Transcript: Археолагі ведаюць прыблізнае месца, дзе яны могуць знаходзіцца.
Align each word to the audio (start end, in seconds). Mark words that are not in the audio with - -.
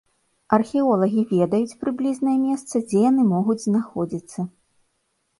Археолагі 0.55 1.23
ведаюць 1.33 1.75
прыблізнае 1.83 2.33
месца, 2.45 2.81
дзе 2.87 3.01
яны 3.09 3.25
могуць 3.33 3.65
знаходзіцца. 3.65 4.39